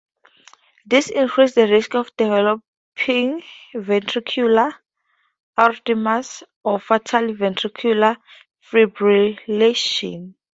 This 0.87 1.11
increases 1.11 1.53
the 1.53 1.67
risk 1.67 1.93
of 1.93 2.09
developing 2.17 3.43
ventricular 3.75 4.73
arrhythmias 5.59 6.41
or 6.63 6.79
fatal 6.79 7.21
ventricular 7.35 8.17
fibrillations. 8.67 10.33